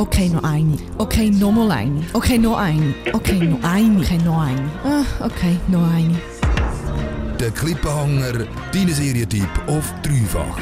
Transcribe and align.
Okay, 0.00 0.30
noch 0.30 0.44
eine. 0.44 0.78
Okay, 0.96 1.28
nochmal 1.28 1.70
eine. 1.72 2.02
Okay, 2.14 2.38
noch 2.38 2.56
eine. 2.56 2.94
Okay, 3.12 3.38
noch 3.38 3.62
eine. 3.62 4.00
Okay, 4.00 4.18
noch 4.24 4.40
eine. 4.40 4.70
Ah, 4.82 5.04
okay, 5.22 5.58
noch 5.68 5.86
eine. 5.92 6.18
Der 7.38 7.50
Klippenhanger, 7.50 8.46
dein 8.72 8.88
Serientipp 8.88 9.50
auf 9.66 9.92
dreifach. 10.00 10.56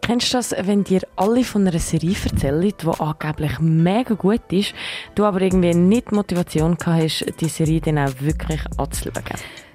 Kennst 0.00 0.32
du 0.32 0.36
das, 0.36 0.54
wenn 0.56 0.84
dir 0.84 1.00
alle 1.16 1.42
von 1.42 1.66
einer 1.66 1.80
Serie 1.80 2.14
erzählen, 2.24 2.72
die 2.80 2.86
angeblich 3.00 3.58
mega 3.58 4.14
gut 4.14 4.52
ist, 4.52 4.74
du 5.16 5.24
aber 5.24 5.40
irgendwie 5.40 5.74
nicht 5.74 6.12
die 6.12 6.14
Motivation 6.14 6.76
gehabt 6.76 7.02
hast, 7.02 7.40
die 7.40 7.48
Serie 7.48 7.80
dann 7.80 7.98
auch 7.98 8.12
wirklich 8.20 8.60
anzuschauen? 8.76 9.24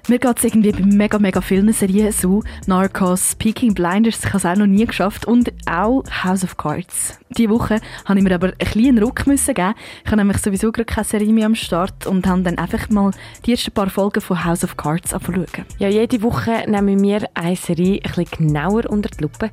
Mir 0.08 0.18
geht 0.18 0.38
es 0.38 0.44
irgendwie 0.44 0.72
bei 0.72 0.84
mega, 0.84 1.18
mega 1.18 1.40
vielen 1.40 1.72
Serien 1.72 2.12
so. 2.12 2.42
Narcos, 2.66 3.34
Peaking 3.36 3.74
Blinders, 3.74 4.20
ich 4.20 4.26
habe 4.26 4.38
es 4.38 4.46
auch 4.46 4.56
noch 4.56 4.66
nie 4.66 4.86
geschafft. 4.86 5.26
Und 5.26 5.52
auch 5.66 6.02
House 6.24 6.42
of 6.44 6.56
Cards. 6.56 7.18
Diese 7.36 7.50
Woche 7.50 7.80
habe 8.06 8.18
ich 8.18 8.24
mir 8.24 8.34
aber 8.34 8.48
einen 8.48 8.58
kleinen 8.58 8.98
Ruck 8.98 9.26
müssen 9.26 9.54
geben. 9.54 9.74
Ich 10.04 10.10
habe 10.10 10.16
nämlich 10.16 10.38
sowieso 10.38 10.72
gerade 10.72 10.86
keine 10.86 11.04
Serie 11.04 11.32
mehr 11.32 11.46
am 11.46 11.54
Start 11.54 12.06
und 12.06 12.26
habe 12.26 12.42
dann 12.42 12.58
einfach 12.58 12.88
mal 12.90 13.12
die 13.46 13.52
ersten 13.52 13.70
paar 13.70 13.88
Folgen 13.88 14.20
von 14.20 14.44
House 14.44 14.64
of 14.64 14.76
Cards 14.76 15.14
anschauen. 15.14 15.46
Ja, 15.78 15.88
jede 15.88 16.22
Woche 16.22 16.64
nehmen 16.66 17.00
wir 17.02 17.28
eine 17.34 17.54
Serie 17.54 18.00
ein 18.02 18.24
bisschen 18.24 18.48
genauer 18.48 18.90
unter 18.90 19.10
die 19.10 19.22
Lupe. 19.22 19.50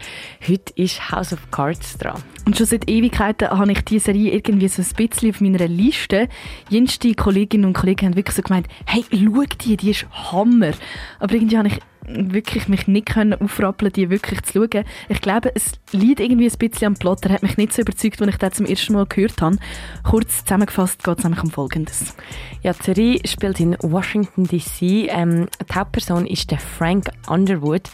Heute 0.48 0.74
ist 0.76 1.12
House 1.12 1.34
of 1.34 1.52
Cards 1.52 1.98
dran. 1.98 2.22
Und 2.46 2.58
schon 2.58 2.66
seit 2.66 2.90
Ewigkeiten 2.90 3.50
habe 3.50 3.72
ich 3.74 3.82
diese 3.82 4.06
Serie 4.06 4.32
irgendwie 4.32 4.70
so 4.70 4.82
ein 4.82 5.08
bisschen 5.08 5.30
auf 5.30 5.42
meiner 5.42 5.68
Liste. 5.68 6.30
Jenste 6.70 7.14
Kolleginnen 7.14 7.66
und 7.66 7.74
Kollegen 7.74 8.08
haben 8.08 8.16
wirklich 8.16 8.36
so 8.36 8.42
gemeint, 8.42 8.68
hey, 8.86 9.04
schau 9.12 9.44
die, 9.62 9.78
die 9.78 9.92
ist 9.92 10.08
Hammer. 10.38 10.72
Aber 11.20 11.34
irgendwie 11.34 11.58
habe 11.58 11.68
ich 11.68 11.80
wirklich 12.08 12.68
mich 12.68 12.88
nicht 12.88 13.08
können 13.08 13.34
aufrappeln, 13.34 13.92
die 13.92 14.10
wirklich 14.10 14.42
zu 14.44 14.54
schauen. 14.54 14.86
Ich 15.10 15.22
glaube, 15.22 15.52
es 15.54 15.74
liegt 15.92 16.20
irgendwie 16.20 16.50
ein 16.50 16.58
bisschen 16.58 16.88
am 16.88 16.94
Plot. 16.96 17.26
Er 17.26 17.34
hat 17.34 17.44
mich 17.44 17.58
nicht 17.58 17.74
so 17.74 17.82
überzeugt, 17.82 18.22
als 18.22 18.30
ich 18.30 18.38
das 18.38 18.54
zum 18.54 18.66
ersten 18.66 18.94
Mal 18.94 19.06
gehört 19.06 19.42
habe. 19.42 19.58
Kurz 20.04 20.44
zusammengefasst 20.44 21.04
geht 21.04 21.18
es 21.18 21.24
nämlich 21.24 21.44
um 21.44 21.52
Folgendes. 21.52 22.16
Ja, 22.64 22.74
die 22.74 22.84
Serie 22.84 23.20
spielt 23.26 23.60
in 23.60 23.78
Washington 23.82 24.46
D.C. 24.46 25.08
Ähm, 25.10 25.48
die 25.70 25.76
Hauptperson 25.76 26.26
ist 26.26 26.52
der 26.52 26.60
Frank 26.60 27.10
Underwood. 27.28 27.90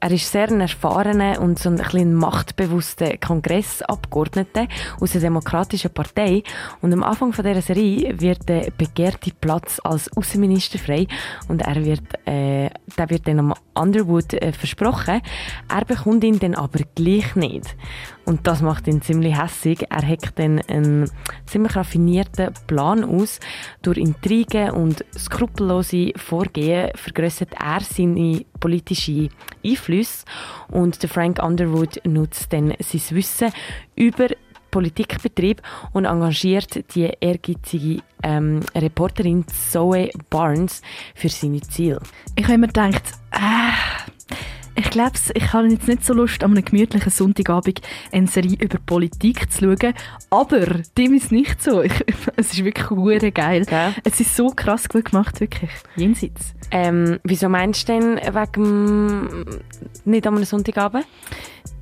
Er 0.00 0.10
ist 0.10 0.30
sehr 0.30 0.48
ein 0.48 0.60
erfahrener 0.60 1.40
und 1.40 1.58
so 1.58 1.70
ein 1.70 1.76
bisschen 1.76 2.14
machtbewusster 2.14 3.16
Kongressabgeordneter 3.16 4.68
aus 5.00 5.12
der 5.12 5.22
Demokratischen 5.22 5.90
Partei. 5.90 6.42
Und 6.82 6.92
am 6.92 7.02
Anfang 7.02 7.32
von 7.32 7.44
dieser 7.44 7.62
Serie 7.62 8.20
wird 8.20 8.48
der 8.48 8.70
begehrte 8.76 9.32
Platz 9.40 9.80
als 9.82 10.14
Außenminister 10.16 10.78
frei 10.78 11.06
und 11.48 11.62
er 11.62 11.84
wird, 11.84 12.02
äh, 12.26 12.70
der 12.96 13.10
wird 13.10 13.26
dann 13.26 13.40
am 13.40 13.53
Underwood 13.74 14.34
äh, 14.34 14.52
versprochen. 14.52 15.20
Er 15.68 15.84
bekommt 15.84 16.24
ihn 16.24 16.38
dann 16.38 16.54
aber 16.54 16.80
gleich 16.94 17.34
nicht. 17.36 17.76
Und 18.24 18.46
das 18.46 18.62
macht 18.62 18.86
ihn 18.86 19.02
ziemlich 19.02 19.38
hässig. 19.38 19.86
Er 19.90 20.06
hat 20.06 20.38
dann 20.38 20.60
einen 20.62 21.10
ziemlich 21.46 21.76
raffinierten 21.76 22.54
Plan 22.66 23.04
aus. 23.04 23.40
Durch 23.82 23.98
Intrigen 23.98 24.70
und 24.70 25.04
skrupellose 25.16 26.12
Vorgehen 26.16 26.90
vergrößert 26.94 27.54
er 27.60 27.80
seine 27.80 28.44
politische 28.60 29.28
Einflüsse. 29.64 30.24
Und 30.68 31.02
der 31.02 31.10
Frank 31.10 31.42
Underwood 31.42 32.00
nutzt 32.06 32.52
dann 32.52 32.74
sein 32.80 33.16
Wissen 33.16 33.52
über 33.96 34.28
Politikbetrieb 34.74 35.62
und 35.92 36.04
engagiert 36.04 36.96
die 36.96 37.08
ehrgeizige 37.20 38.02
ähm, 38.24 38.58
Reporterin 38.74 39.44
Zoe 39.46 40.10
Barnes 40.30 40.82
für 41.14 41.28
seine 41.28 41.60
Ziele. 41.60 42.00
Ich 42.34 42.44
habe 42.48 42.58
mir 42.58 42.66
gedacht, 42.66 43.04
äh, 43.30 44.34
ich 44.74 44.90
glaube, 44.90 45.12
ich 45.32 45.52
habe 45.52 45.68
jetzt 45.68 45.86
nicht 45.86 46.04
so 46.04 46.12
Lust, 46.12 46.42
an 46.42 46.50
einem 46.50 46.64
gemütlichen 46.64 47.12
Sonntagabend 47.12 47.82
eine 48.10 48.26
Serie 48.26 48.56
über 48.58 48.78
Politik 48.84 49.52
zu 49.52 49.60
schauen, 49.60 49.94
aber 50.30 50.66
dem 50.98 51.14
ist 51.14 51.30
nicht 51.30 51.62
so. 51.62 51.80
Ich, 51.80 51.92
es 52.36 52.54
ist 52.54 52.64
wirklich 52.64 52.90
hure 52.90 53.30
geil. 53.30 53.62
Okay. 53.62 53.92
Es 54.02 54.18
ist 54.18 54.34
so 54.34 54.48
krass 54.48 54.88
gut 54.88 55.04
gemacht, 55.12 55.38
wirklich. 55.38 55.70
Jenseits. 55.94 56.52
Ähm, 56.72 57.20
wieso 57.22 57.48
meinst 57.48 57.88
du 57.88 57.92
denn 57.92 58.16
wegen 58.16 59.44
nicht 60.04 60.26
an 60.26 60.34
einem 60.34 60.44
Sonntagabend? 60.44 61.06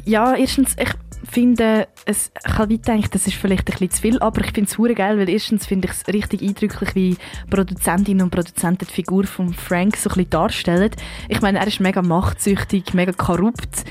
Ja, 0.05 0.35
erstens, 0.35 0.77
ich 0.79 0.91
finde, 1.33 1.89
es, 2.05 2.31
ich 2.47 2.59
habe 2.59 2.79
gedacht, 2.79 3.15
das 3.15 3.27
ist 3.27 3.37
vielleicht 3.37 3.69
ein 3.69 3.73
bisschen 3.73 3.91
zu 3.91 4.03
viel, 4.03 4.19
aber 4.21 4.43
ich 4.43 4.53
finde 4.53 4.71
es 4.71 4.79
hure 4.79 4.95
geil, 4.95 5.19
weil 5.19 5.29
erstens 5.29 5.67
finde 5.67 5.89
ich 5.89 5.95
es 5.95 6.07
richtig 6.13 6.43
eindrücklich, 6.43 6.95
wie 6.95 7.17
Produzentinnen 7.51 8.23
und 8.23 8.31
Produzenten 8.31 8.87
die 8.87 8.93
Figur 8.93 9.25
von 9.25 9.53
Frank 9.55 9.97
so 9.97 10.11
ein 10.11 10.15
bisschen 10.15 10.31
darstellen. 10.31 10.91
Ich 11.29 11.41
meine, 11.41 11.59
er 11.59 11.67
ist 11.67 11.81
mega 11.81 12.03
machtsüchtig, 12.03 12.95
mega 12.95 13.13
korrupt 13.13 13.85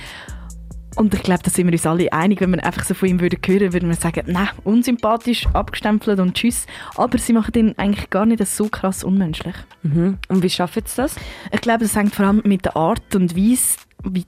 und 0.95 1.13
ich 1.13 1.23
glaube, 1.23 1.41
da 1.43 1.49
sind 1.49 1.67
wir 1.67 1.73
uns 1.73 1.85
alle 1.85 2.11
einig, 2.11 2.41
wenn 2.41 2.51
wir 2.51 2.63
einfach 2.65 2.83
so 2.83 2.93
von 2.93 3.07
ihm 3.07 3.21
würden 3.21 3.39
hören, 3.45 3.73
würden 3.73 3.89
wir 3.89 3.95
sagen, 3.95 4.23
nein, 4.27 4.49
unsympathisch, 4.63 5.47
abgestempelt 5.53 6.19
und 6.19 6.35
tschüss. 6.35 6.65
Aber 6.95 7.17
sie 7.17 7.33
machen 7.33 7.53
ihn 7.55 7.73
eigentlich 7.77 8.09
gar 8.09 8.25
nicht 8.25 8.45
so 8.45 8.67
krass 8.67 9.03
unmenschlich. 9.03 9.55
Mhm. 9.83 10.17
Und 10.27 10.43
wie 10.43 10.49
schaffen 10.49 10.83
sie 10.85 10.97
das? 10.97 11.15
Ich 11.51 11.61
glaube, 11.61 11.79
das 11.79 11.95
hängt 11.95 12.13
vor 12.13 12.25
allem 12.25 12.41
mit 12.43 12.65
der 12.65 12.75
Art 12.75 13.15
und 13.15 13.35
Weise 13.37 13.77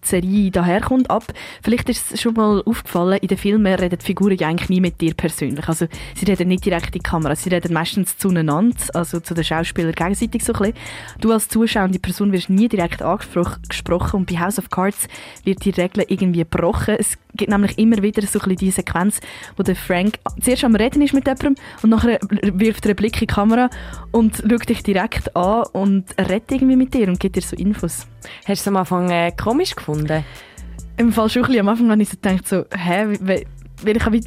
Serie 0.02 0.52
daherkommt, 0.52 1.10
ab. 1.10 1.26
Vielleicht 1.62 1.90
ist 1.90 2.12
es 2.12 2.22
schon 2.22 2.34
mal 2.34 2.62
aufgefallen, 2.66 3.20
in 3.22 3.28
den 3.28 3.38
Filmen 3.38 3.74
reden 3.74 3.98
die 4.00 4.06
Figuren 4.06 4.38
ja 4.38 4.48
eigentlich 4.48 4.70
nie 4.70 4.82
mit 4.82 5.02
dir 5.02 5.14
persönlich. 5.14 5.68
Also 5.68 5.88
sie 6.16 6.26
reden 6.26 6.48
nicht 6.48 6.66
direkt 6.66 6.88
in 6.88 6.92
die 6.94 7.00
Kamera, 7.00 7.36
sie 7.36 7.50
reden 7.50 7.74
meistens 7.74 8.18
zueinander, 8.18 8.76
also 8.94 9.20
zu 9.20 9.34
den 9.34 9.44
Schauspielern 9.44 9.94
gegenseitig 9.94 10.44
so 10.44 10.54
ein 10.54 10.60
bisschen. 10.60 10.76
Du 11.20 11.32
als 11.32 11.48
zuschauende 11.48 12.00
Person 12.00 12.32
wirst 12.32 12.50
nie 12.50 12.68
direkt 12.68 13.02
angesprochen 13.02 14.18
und 14.18 14.32
bei 14.32 14.40
House 14.40 14.60
of 14.60 14.70
Cards 14.70 15.08
wird 15.44 15.64
die 15.66 15.72
Regel 15.72 16.06
irgendwie 16.08 16.40
gebrochen. 16.40 16.96
Es 17.00 17.18
gibt 17.36 17.52
nämlich 17.52 17.78
immer 17.78 18.02
wieder 18.02 18.22
so 18.22 18.40
ein 18.40 18.50
bisschen 18.50 18.56
die 18.58 18.72
Sequenz, 18.72 19.20
wo 19.58 19.64
der 19.64 19.76
Frank 19.76 20.20
zuerst 20.42 20.64
am 20.64 20.76
Reden 20.76 21.02
ist 21.02 21.14
mit 21.14 21.26
jemandem 21.26 21.56
und 21.82 21.90
nachher 21.90 22.20
wirft 22.30 22.86
er 22.86 22.90
einen 22.90 22.96
Blick 22.96 23.16
in 23.16 23.28
die 23.28 23.28
Kamera 23.28 23.70
und 24.12 24.44
schaut 24.48 24.70
dich 24.70 24.84
direkt 24.84 25.36
an 25.36 25.66
und 25.74 26.06
redet 26.18 26.52
irgendwie 26.52 26.76
mit 26.76 26.94
dir 26.94 27.08
und 27.08 27.20
gibt 27.20 27.36
dir 27.36 27.42
so 27.42 27.56
Infos. 27.56 28.08
Hast 28.46 28.48
du 28.48 28.54
es 28.54 28.68
am 28.68 28.78
Anfang 28.78 29.10
äh, 29.10 29.32
komisch 29.32 29.76
gefunden? 29.76 30.24
Im 30.98 31.12
Fall 31.12 31.30
schon 31.30 31.44
ein 31.44 31.48
bisschen. 31.48 31.62
Am 31.62 31.70
Anfang 31.70 31.92
habe 31.92 32.02
ich 32.02 32.10
so 32.10 32.18
gedacht, 32.22 32.48
so, 32.48 32.66
hä, 32.76 33.18
weil, 33.22 33.46
weil 33.84 33.98
ich 33.98 34.06
habe 34.06 34.20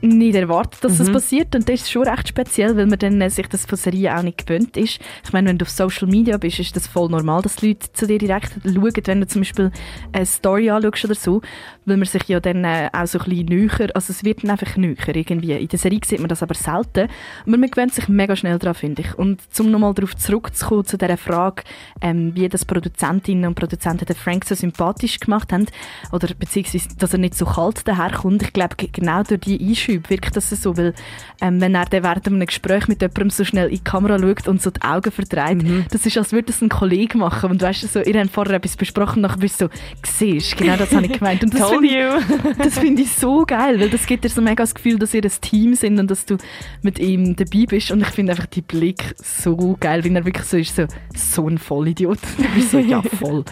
nicht 0.00 0.34
erwartet, 0.34 0.84
dass 0.84 0.94
mhm. 0.94 0.98
das 0.98 1.12
passiert. 1.12 1.54
Und 1.54 1.68
das 1.68 1.82
ist 1.82 1.90
schon 1.90 2.06
recht 2.06 2.28
speziell, 2.28 2.76
weil 2.76 2.86
man 2.86 2.98
dann 2.98 3.20
äh, 3.20 3.30
sich 3.30 3.48
das 3.48 3.66
von 3.66 3.76
Serien 3.76 4.16
auch 4.16 4.22
nicht 4.22 4.46
gewöhnt 4.46 4.76
ist. 4.76 5.00
Ich 5.24 5.32
meine, 5.32 5.48
wenn 5.48 5.58
du 5.58 5.64
auf 5.64 5.70
Social 5.70 6.08
Media 6.08 6.36
bist, 6.36 6.58
ist 6.58 6.76
das 6.76 6.86
voll 6.86 7.08
normal, 7.08 7.42
dass 7.42 7.60
Leute 7.62 7.92
zu 7.92 8.06
dir 8.06 8.18
direkt 8.18 8.52
schauen, 8.64 8.92
wenn 9.04 9.20
du 9.20 9.26
zum 9.26 9.40
Beispiel 9.40 9.70
eine 10.12 10.26
Story 10.26 10.70
anschaust 10.70 11.04
oder 11.04 11.14
so, 11.14 11.40
weil 11.84 11.96
man 11.96 12.06
sich 12.06 12.24
ja 12.28 12.40
dann 12.40 12.64
äh, 12.64 12.88
auch 12.92 13.06
so 13.06 13.18
ein 13.18 13.24
bisschen 13.24 13.46
näher, 13.46 13.90
also 13.94 14.12
es 14.12 14.24
wird 14.24 14.42
dann 14.42 14.50
einfach 14.50 14.76
näher 14.76 15.14
irgendwie. 15.14 15.52
In 15.52 15.68
der 15.68 15.78
Serie 15.78 16.00
sieht 16.04 16.20
man 16.20 16.28
das 16.28 16.42
aber 16.42 16.54
selten. 16.54 17.08
Aber 17.46 17.56
man 17.56 17.70
gewöhnt 17.70 17.94
sich 17.94 18.08
mega 18.08 18.36
schnell 18.36 18.58
daran, 18.58 18.74
finde 18.74 19.02
ich. 19.02 19.18
Und 19.18 19.40
um 19.58 19.70
nochmal 19.70 19.94
darauf 19.94 20.16
zurückzukommen, 20.16 20.84
zu 20.84 20.96
dieser 20.96 21.16
Frage, 21.16 21.62
ähm, 22.00 22.34
wie 22.34 22.48
das 22.48 22.64
Produzentinnen 22.64 23.46
und 23.46 23.54
Produzenten 23.54 24.06
den 24.06 24.16
Frank 24.16 24.44
so 24.44 24.54
sympathisch 24.54 25.18
gemacht 25.18 25.52
haben, 25.52 25.66
oder 26.12 26.28
beziehungsweise, 26.38 26.88
dass 26.98 27.12
er 27.12 27.18
nicht 27.18 27.34
so 27.34 27.46
kalt 27.46 27.86
daherkommt, 27.86 28.42
ich 28.42 28.52
glaube, 28.52 28.76
genau 28.92 29.22
durch 29.22 29.40
die 29.40 29.58
Einschätzung 29.60 29.87
Einschub 29.88 30.10
wirkt 30.10 30.36
das 30.36 30.50
so, 30.50 30.76
weil 30.76 30.94
ähm, 31.40 31.60
wenn 31.60 31.74
er 31.74 31.84
dann 31.86 32.02
während 32.02 32.26
einem 32.26 32.46
Gespräch 32.46 32.88
mit 32.88 33.00
jemandem 33.00 33.30
so 33.30 33.44
schnell 33.44 33.68
in 33.68 33.76
die 33.76 33.84
Kamera 33.84 34.18
schaut 34.18 34.48
und 34.48 34.62
so 34.62 34.70
die 34.70 34.82
Augen 34.82 35.10
verdreht, 35.10 35.62
mhm. 35.62 35.86
das 35.90 36.06
ist, 36.06 36.16
als 36.18 36.32
würde 36.32 36.46
das 36.46 36.62
ein 36.62 36.68
Kollege 36.68 37.18
machen 37.18 37.50
und 37.50 37.62
du 37.62 37.66
weißt 37.66 37.92
so, 37.92 38.00
ihr 38.00 38.20
habt 38.20 38.30
vorher 38.30 38.54
etwas 38.54 38.76
besprochen 38.76 39.22
nachher 39.22 39.38
bist 39.38 39.60
du 39.60 39.66
so, 39.66 39.70
siehst, 40.04 40.56
genau 40.56 40.76
das 40.76 40.92
habe 40.92 41.06
ich 41.06 41.12
gemeint. 41.12 41.42
Und 41.42 41.54
das 41.58 41.70
finde 41.70 41.88
ich, 41.88 42.72
find 42.74 43.00
ich 43.00 43.12
so 43.12 43.44
geil, 43.44 43.80
weil 43.80 43.90
das 43.90 44.06
gibt 44.06 44.24
dir 44.24 44.28
so 44.28 44.40
mega 44.40 44.62
das 44.62 44.74
Gefühl, 44.74 44.98
dass 44.98 45.14
ihr 45.14 45.22
ein 45.22 45.32
Team 45.40 45.74
sind 45.74 45.98
und 45.98 46.10
dass 46.10 46.24
du 46.24 46.36
mit 46.82 46.98
ihm 46.98 47.36
dabei 47.36 47.64
bist 47.66 47.90
und 47.90 48.00
ich 48.00 48.08
finde 48.08 48.32
einfach 48.32 48.46
die 48.46 48.62
Blick 48.62 49.14
so 49.16 49.76
geil, 49.78 50.04
wenn 50.04 50.16
er 50.16 50.24
wirklich 50.24 50.46
so 50.46 50.56
ist, 50.56 50.76
so, 50.76 50.86
so 51.14 51.48
ein 51.48 51.58
Vollidiot. 51.58 52.18
du 52.36 52.48
bist 52.54 52.70
so, 52.70 52.78
ja 52.78 53.02
voll. 53.02 53.44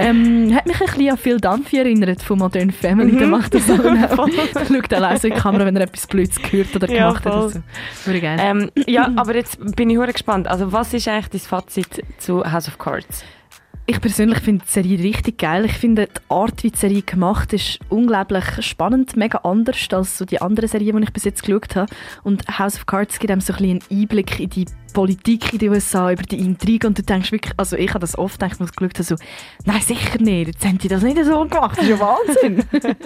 Ähm, 0.00 0.54
hat 0.54 0.66
mich 0.66 0.80
ein 0.80 0.86
bisschen 0.86 1.10
an 1.10 1.16
Phil 1.18 1.40
Dunphy 1.40 1.78
erinnert 1.78 2.22
von 2.22 2.38
Modern 2.38 2.70
Family, 2.70 3.12
mhm. 3.12 3.18
der 3.18 3.28
macht 3.28 3.54
das 3.54 3.70
auch. 3.70 3.78
Schaut 4.68 4.92
allein 4.92 5.18
so 5.18 5.28
in 5.28 5.34
die 5.34 5.40
Kamera, 5.40 5.66
wenn 5.66 5.76
er 5.76 5.82
etwas 5.82 6.06
Blödes 6.06 6.40
gehört 6.40 6.74
oder 6.74 6.90
ja, 6.90 7.08
gemacht 7.08 7.22
voll. 7.22 7.52
hat. 7.54 7.62
So. 8.04 8.12
Ähm, 8.12 8.70
ja, 8.86 9.10
aber 9.16 9.34
jetzt 9.34 9.58
bin 9.76 9.90
ich 9.90 9.98
gespannt. 10.12 10.48
Also 10.48 10.72
was 10.72 10.92
ist 10.94 11.08
eigentlich 11.08 11.28
dein 11.28 11.40
Fazit 11.40 12.04
zu 12.18 12.44
House 12.50 12.68
of 12.68 12.78
Cards? 12.78 13.24
Ich 13.90 14.00
persönlich 14.00 14.38
finde 14.38 14.64
die 14.64 14.70
Serie 14.70 15.00
richtig 15.00 15.38
geil. 15.38 15.64
Ich 15.64 15.72
finde, 15.72 16.06
die 16.06 16.20
Art, 16.28 16.62
wie 16.62 16.70
die 16.70 16.78
Serie 16.78 17.02
gemacht 17.02 17.52
ist, 17.52 17.80
unglaublich 17.88 18.44
spannend, 18.60 19.16
mega 19.16 19.38
anders 19.38 19.88
als 19.90 20.16
so 20.16 20.24
die 20.24 20.40
anderen 20.40 20.68
Serien, 20.68 20.96
die 20.98 21.02
ich 21.02 21.12
bis 21.12 21.24
jetzt 21.24 21.42
geschaut 21.42 21.74
habe. 21.74 21.92
Und 22.22 22.46
House 22.56 22.76
of 22.76 22.86
Cards 22.86 23.18
gibt 23.18 23.32
einem 23.32 23.40
so 23.40 23.52
ein 23.52 23.58
bisschen 23.58 23.82
einen 23.90 24.02
Einblick 24.02 24.38
in 24.38 24.48
die 24.48 24.66
Politik 24.92 25.52
in 25.52 25.58
den 25.58 25.70
USA, 25.70 26.12
über 26.12 26.22
die 26.22 26.38
Intrigen 26.38 26.88
und 26.88 26.98
du 26.98 27.02
denkst 27.02 27.32
wirklich, 27.32 27.54
also 27.56 27.76
ich 27.76 27.90
habe 27.90 28.00
das 28.00 28.18
oft 28.18 28.38
gedacht, 28.40 28.60
als 28.60 28.70
ich 28.70 28.76
geschaut 28.76 28.94
habe, 28.94 29.04
so, 29.04 29.16
nein, 29.64 29.80
sicher 29.80 30.20
nicht, 30.20 30.48
jetzt 30.48 30.64
haben 30.64 30.78
die 30.78 30.88
das 30.88 31.02
nicht 31.02 31.24
so 31.24 31.44
gemacht, 31.44 31.76
das 31.76 31.84
ist 31.84 31.90
ja 31.90 32.00
Wahnsinn. 32.00 32.64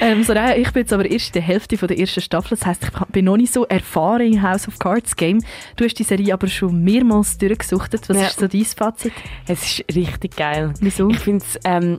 ähm, 0.00 0.24
so, 0.24 0.34
nein, 0.34 0.60
ich 0.60 0.70
bin 0.72 0.82
jetzt 0.82 0.92
aber 0.92 1.10
erst 1.10 1.28
in 1.28 1.32
der 1.34 1.42
Hälfte 1.42 1.78
von 1.78 1.88
der 1.88 1.98
ersten 1.98 2.20
Staffel, 2.20 2.56
das 2.56 2.66
heisst, 2.66 2.84
ich 2.84 3.06
bin 3.06 3.24
noch 3.24 3.36
nicht 3.36 3.52
so 3.52 3.64
erfahren 3.64 4.32
im 4.32 4.42
House 4.42 4.68
of 4.68 4.78
Cards 4.78 5.16
Game. 5.16 5.42
Du 5.76 5.84
hast 5.84 5.94
die 5.94 6.04
Serie 6.04 6.34
aber 6.34 6.48
schon 6.48 6.82
mehrmals 6.82 7.38
durchgesuchtet, 7.38 8.08
was 8.08 8.16
ja. 8.16 8.26
ist 8.26 8.38
so 8.38 8.46
dein 8.46 8.64
Fazit? 8.64 9.12
Es 9.46 9.64
ist 9.64 9.73
ist 9.80 9.96
richtig 9.96 10.36
geil. 10.36 10.72
Wieso? 10.80 11.08
Ich 11.08 11.18
finde 11.18 11.44
es 11.44 11.58
ähm, 11.64 11.98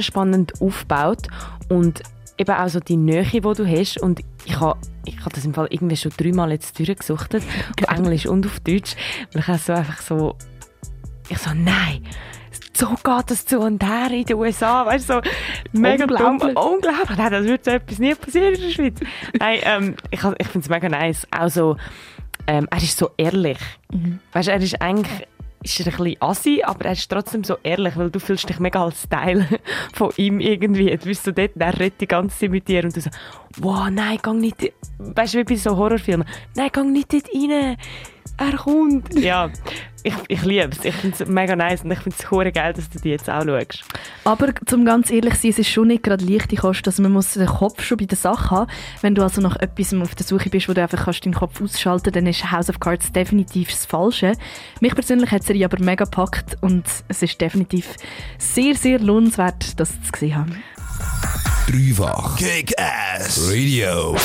spannend 0.00 0.60
aufgebaut 0.60 1.28
und 1.68 2.02
eben 2.38 2.54
auch 2.54 2.68
so 2.68 2.80
die 2.80 2.96
Nähe, 2.96 3.24
die 3.24 3.40
du 3.40 3.66
hast. 3.66 3.98
Und 3.98 4.20
ich 4.44 4.60
habe 4.60 4.78
ich 5.04 5.24
hab 5.24 5.32
das 5.32 5.44
im 5.44 5.54
Fall 5.54 5.68
irgendwie 5.70 5.96
schon 5.96 6.12
dreimal 6.16 6.50
jetzt 6.52 6.78
durchgesuchtet, 6.78 7.42
auf 7.80 7.96
Englisch 7.96 8.26
und 8.26 8.46
auf 8.46 8.60
Deutsch, 8.60 8.96
weil 9.32 9.42
ich 9.42 9.62
so 9.62 9.72
einfach 9.72 10.00
so, 10.00 10.36
ich 11.28 11.38
so, 11.38 11.50
nein, 11.54 12.04
so 12.72 12.88
geht 12.88 13.30
das 13.30 13.46
zu 13.46 13.58
und 13.60 13.82
her 13.82 14.10
in 14.10 14.24
den 14.24 14.36
USA, 14.36 14.84
weißt 14.84 15.08
du, 15.08 15.14
so 15.14 15.20
mega 15.72 16.06
dumm, 16.06 16.16
Unglaublich. 16.40 16.56
unglaublich, 16.56 17.16
nein, 17.16 17.32
das 17.32 17.44
würde 17.44 17.64
so 17.64 17.70
etwas 17.70 17.98
nie 17.98 18.14
passieren 18.14 18.54
in 18.54 18.60
der 18.60 18.70
Schweiz. 18.70 19.00
nein, 19.38 19.58
ähm, 19.62 19.94
ich, 20.10 20.20
ich 20.38 20.46
finde 20.48 20.64
es 20.64 20.68
mega 20.68 20.88
nice, 20.88 21.26
auch 21.30 21.48
so, 21.48 21.76
ähm, 22.46 22.68
er 22.70 22.78
ist 22.78 22.98
so 22.98 23.10
ehrlich, 23.16 23.58
weißt 24.32 24.48
du, 24.48 24.52
er 24.52 24.60
ist 24.60 24.80
eigentlich, 24.82 25.26
ist 25.62 25.80
er 25.80 25.86
ein 25.86 25.96
bisschen 25.96 26.22
assi, 26.22 26.62
aber 26.64 26.86
er 26.86 26.92
ist 26.92 27.10
trotzdem 27.10 27.44
so 27.44 27.56
ehrlich, 27.62 27.96
weil 27.96 28.10
du 28.10 28.20
fühlst 28.20 28.48
dich 28.48 28.58
mega 28.58 28.84
als 28.84 29.08
Teil 29.08 29.46
von 29.94 30.12
ihm 30.16 30.40
irgendwie. 30.40 30.96
Du 30.96 31.06
bist 31.06 31.24
so 31.24 31.32
dort, 31.32 31.52
er 31.56 31.78
redet 31.78 32.00
die 32.00 32.06
ganze 32.06 32.38
Zeit 32.38 32.50
mit 32.50 32.68
dir 32.68 32.84
und 32.84 32.96
du 32.96 33.00
so, 33.00 33.10
wow, 33.58 33.88
nein, 33.90 34.18
geh 34.22 34.32
nicht, 34.32 34.72
weißt 34.98 35.34
du, 35.34 35.38
wie 35.38 35.44
bei 35.44 35.56
so 35.56 35.76
Horrorfilmen, 35.76 36.26
nein, 36.54 36.70
geh 36.72 36.82
nicht 36.82 37.12
dort 37.12 37.28
rein, 37.34 37.76
er 38.36 38.56
kommt. 38.56 39.14
Ja, 39.18 39.50
ich, 40.02 40.14
ich 40.28 40.42
liebe 40.44 40.70
es, 40.70 40.84
ich 40.84 40.94
finde 40.94 41.16
es 41.18 41.28
mega 41.28 41.56
nice 41.56 41.82
und 41.82 41.90
ich 41.90 41.98
finde 41.98 42.16
es 42.18 42.30
hure 42.30 42.52
geil, 42.52 42.72
dass 42.72 42.88
du 42.88 43.00
die 43.00 43.08
jetzt 43.08 43.28
auch 43.28 43.44
schaust. 43.44 43.84
Aber 44.24 44.54
zum 44.66 44.84
ganz 44.84 45.10
ehrlich 45.10 45.34
sein, 45.34 45.50
es 45.50 45.58
ist 45.58 45.68
schon 45.68 45.88
nicht 45.88 46.04
gerade 46.04 46.24
leichte 46.24 46.54
Kost. 46.54 46.86
Also 46.86 47.02
man 47.02 47.12
muss 47.12 47.34
den 47.34 47.46
Kopf 47.46 47.82
schon 47.82 47.98
bei 47.98 48.04
der 48.04 48.16
Sache 48.16 48.50
haben. 48.50 48.70
Wenn 49.00 49.14
du 49.14 49.22
also 49.22 49.40
nach 49.40 49.56
etwas 49.56 49.92
auf 49.94 50.14
der 50.14 50.24
Suche 50.24 50.48
bist, 50.48 50.68
wo 50.68 50.74
du 50.74 50.82
einfach 50.82 51.04
kannst 51.04 51.24
deinen 51.24 51.34
Kopf 51.34 51.60
ausschalten 51.60 52.12
dann 52.12 52.26
ist 52.26 52.52
House 52.52 52.70
of 52.70 52.78
Cards 52.78 53.10
definitiv 53.10 53.70
das 53.70 53.84
Falsche. 53.84 54.34
Mich 54.80 54.94
persönlich 54.94 55.30
hat 55.32 55.42
Serie 55.42 55.64
aber 55.64 55.82
mega 55.82 56.04
gepackt 56.04 56.56
und 56.60 56.84
es 57.08 57.22
ist 57.22 57.40
definitiv 57.40 57.96
sehr, 58.38 58.76
sehr 58.76 59.00
lohnenswert, 59.00 59.80
das 59.80 59.90
zu 60.02 60.12
gesehen 60.12 60.36
haben. 60.36 60.62
Dreifach 61.66 62.36
Kick-Ass 62.36 63.50
Radio. 63.50 64.16